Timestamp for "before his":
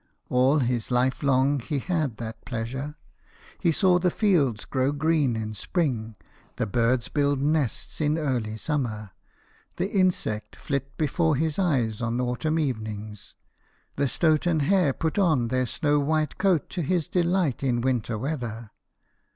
10.97-11.59